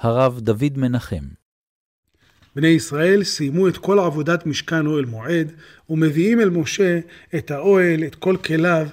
[0.00, 1.24] הרב דוד מנחם.
[2.56, 5.52] בני ישראל סיימו את כל עבודת משכן אוהל מועד,
[5.90, 7.00] ומביאים אל משה
[7.34, 8.88] את האוהל, את כל כליו,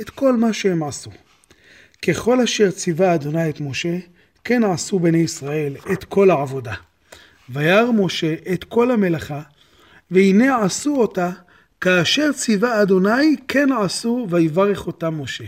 [0.00, 1.10] את כל מה שהם עשו.
[2.08, 3.98] ככל אשר ציווה אדוני את משה,
[4.44, 6.74] כן עשו בני ישראל את כל העבודה.
[7.48, 9.42] וירא משה את כל המלאכה,
[10.10, 11.30] והנה עשו אותה,
[11.80, 15.44] כאשר ציווה אדוני, כן עשו, ויברך אותה משה.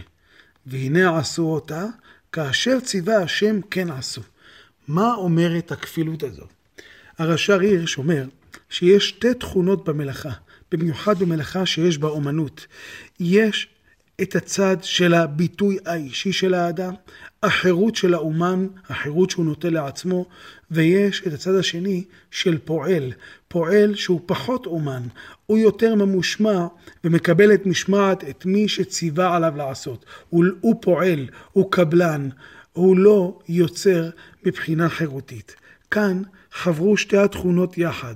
[0.66, 1.84] והנה עשו אותה,
[2.32, 4.22] כאשר ציווה השם, כן עשו.
[4.88, 6.52] מה אומרת הכפילות הזאת?
[7.18, 8.24] הרש"ר הירש אומר
[8.70, 10.32] שיש שתי תכונות במלאכה,
[10.72, 12.66] במיוחד במלאכה שיש בה אומנות.
[13.20, 13.68] יש
[14.22, 16.94] את הצד של הביטוי האישי של האדם,
[17.42, 20.26] החירות של האומן, החירות שהוא נוטה לעצמו,
[20.70, 23.12] ויש את הצד השני של פועל,
[23.48, 25.02] פועל שהוא פחות אומן,
[25.46, 26.66] הוא יותר ממושמע
[27.04, 30.04] ומקבל את משמעת את מי שציווה עליו לעשות.
[30.28, 32.28] הוא, הוא פועל, הוא קבלן,
[32.76, 34.10] הוא לא יוצר
[34.46, 35.56] מבחינה חירותית.
[35.90, 38.14] כאן חברו שתי התכונות יחד,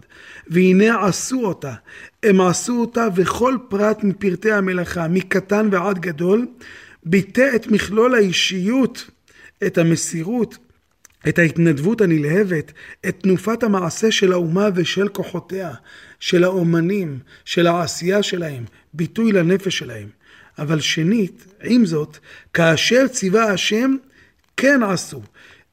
[0.48, 1.74] והנה עשו אותה.
[2.22, 6.46] הם עשו אותה וכל פרט מפרטי המלאכה, מקטן ועד גדול,
[7.04, 9.10] ביטא את מכלול האישיות,
[9.66, 10.58] את המסירות,
[11.28, 12.72] את ההתנדבות הנלהבת,
[13.08, 15.70] את תנופת המעשה של האומה ושל כוחותיה,
[16.20, 20.08] של האומנים, של העשייה שלהם, ביטוי לנפש שלהם.
[20.58, 22.18] אבל שנית, עם זאת,
[22.54, 23.96] כאשר ציווה השם,
[24.60, 25.22] כן עשו.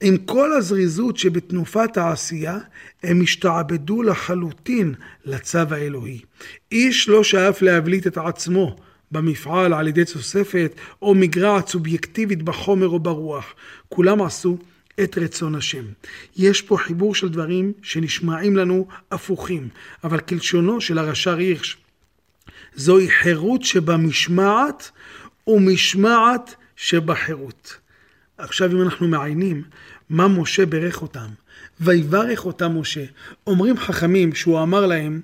[0.02, 2.58] עם כל הזריזות שבתנופת העשייה,
[3.04, 4.94] הם השתעבדו לחלוטין
[5.26, 6.22] לצו האלוהי.
[6.72, 8.76] איש לא שאף להבליט את עצמו
[9.12, 13.54] במפעל על ידי תוספת או מגרעת סובייקטיבית בחומר או ברוח.
[13.90, 14.58] כולם עשו
[15.04, 15.84] את רצון השם.
[16.38, 19.70] יש פה חיבור של דברים שנשמעים לנו הפוכים,
[20.04, 21.78] אבל כלשונו של הרש"ר הירש,
[22.76, 24.92] זוהי חירות שבמשמעת
[25.48, 27.87] ומשמעת שבחירות.
[28.38, 29.64] עכשיו אם אנחנו מעיינים
[30.10, 31.28] מה משה ברך אותם,
[31.80, 33.04] ויברך אותם משה,
[33.48, 35.22] אומרים חכמים שהוא אמר להם,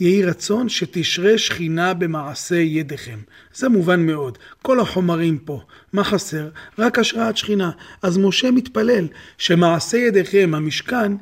[0.00, 3.18] יהי רצון שתשרה שכינה במעשה ידיכם.
[3.54, 4.38] זה מובן מאוד.
[4.62, 5.62] כל החומרים פה,
[5.92, 6.48] מה חסר?
[6.78, 7.70] רק השראת שכינה.
[8.02, 9.06] אז משה מתפלל
[9.38, 11.12] שמעשה ידיכם, המשכן,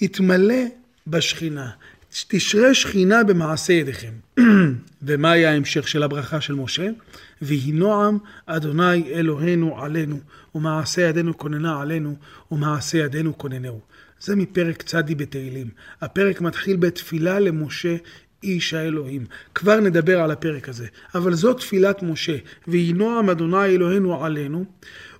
[0.00, 0.64] יתמלא
[1.06, 1.70] בשכינה.
[2.28, 4.12] תשרה שכינה במעשה ידיכם.
[5.02, 6.88] ומה היה ההמשך של הברכה של משה?
[7.42, 10.20] ויהי נועם אדוני אלוהינו עלינו,
[10.54, 12.16] ומעשה ידינו כוננה עלינו,
[12.52, 13.80] ומעשה ידינו כוננהו.
[14.20, 15.68] זה מפרק צדי בתהילים.
[16.00, 17.96] הפרק מתחיל בתפילה למשה
[18.42, 19.24] איש האלוהים.
[19.54, 20.86] כבר נדבר על הפרק הזה.
[21.14, 22.36] אבל זו תפילת משה,
[22.68, 24.64] ויהי נועם אדוני אלוהינו עלינו,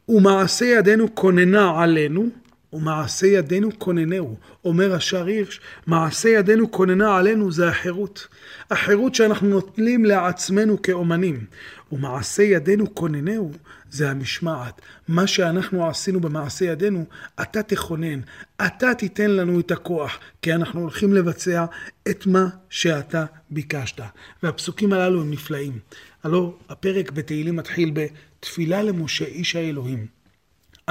[0.09, 2.29] ומעשה ידינו כוננה עלינו,
[2.73, 4.37] ומעשה ידינו כוננהו.
[4.65, 8.27] אומר השער הירש, מעשה ידינו כוננה עלינו זה החירות.
[8.71, 11.45] החירות שאנחנו נוטלים לעצמנו כאומנים.
[11.93, 13.53] ומעשה ידינו כוננהו
[13.91, 14.81] זה המשמעת.
[15.09, 17.05] מה שאנחנו עשינו במעשה ידינו,
[17.43, 18.21] אתה תכונן,
[18.67, 21.65] אתה תיתן לנו את הכוח, כי אנחנו הולכים לבצע
[22.11, 24.01] את מה שאתה ביקשת.
[24.43, 25.79] והפסוקים הללו הם נפלאים.
[26.25, 30.18] הלא הפרק בתהילים מתחיל בתפילה למשה איש האלוהים.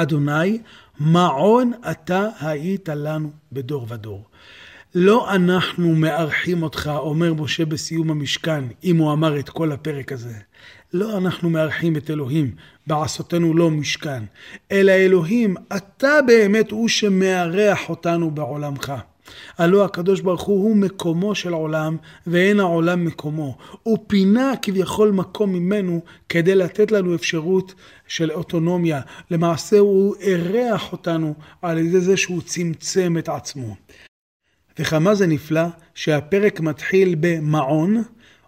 [0.02, 0.59] אדוני,
[1.00, 4.24] מעון אתה היית לנו בדור ודור.
[4.96, 10.34] לא אנחנו מארחים אותך, אומר משה בסיום המשכן, אם הוא אמר את כל הפרק הזה.
[10.94, 12.52] לא אנחנו מארחים את אלוהים,
[12.88, 14.24] בעשותנו לא משכן,
[14.72, 18.94] אלא אלוהים, אתה באמת הוא שמארח אותנו בעולמך.
[19.58, 23.58] הלא הקדוש ברוך הוא הוא מקומו של עולם, ואין העולם מקומו.
[23.84, 27.74] הוא פינה כביכול מקום ממנו כדי לתת לנו אפשרות
[28.08, 29.02] של אוטונומיה.
[29.32, 33.76] למעשה הוא אירח אותנו על ידי זה שהוא צמצם את עצמו.
[34.80, 35.66] וכמה זה נפלא
[35.96, 38.04] שהפרק מתחיל במעון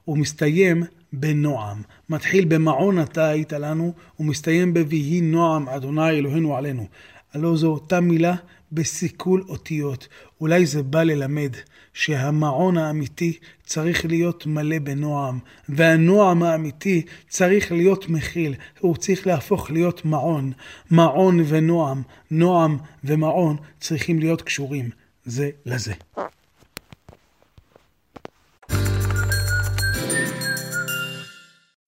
[0.08, 1.82] ומסתיים בנועם.
[2.10, 6.88] מתחיל במעון אתה היית לנו ומסתיים ב"ויהי נועם אדוני אלוהינו עלינו".
[7.34, 8.36] הלא זו אותה מילה
[8.72, 10.08] בסיכול אותיות.
[10.42, 11.52] אולי זה בא ללמד
[11.94, 20.06] שהמעון האמיתי צריך להיות מלא בנועם, והנועם האמיתי צריך להיות מכיל, הוא צריך להפוך להיות
[20.06, 20.52] מעון.
[20.92, 24.90] מעון ונועם, נועם ומעון צריכים להיות קשורים
[25.26, 25.94] זה לזה.